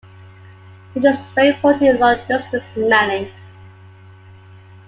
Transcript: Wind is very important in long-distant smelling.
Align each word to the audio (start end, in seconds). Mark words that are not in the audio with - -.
Wind 0.95 1.05
is 1.05 1.21
very 1.35 1.49
important 1.49 1.83
in 1.83 1.99
long-distant 1.99 2.63
smelling. 2.63 3.29